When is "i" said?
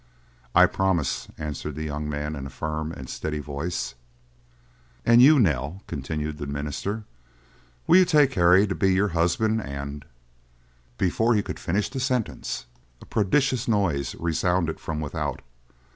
0.55-0.65